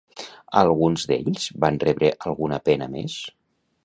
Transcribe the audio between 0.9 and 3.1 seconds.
d'ells van rebre alguna pena